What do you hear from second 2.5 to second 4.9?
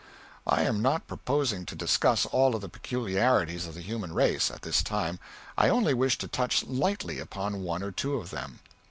of the peculiarities of the human race, at this